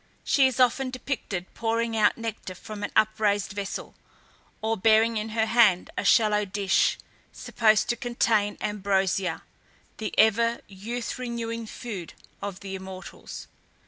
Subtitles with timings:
[0.23, 3.93] She is often depicted pouring out nectar from an upraised vessel,
[4.59, 6.97] or bearing in her hand a shallow dish,
[7.31, 9.43] supposed to contain ambrosia,
[9.97, 13.47] the ever youth renewing food of the immortals.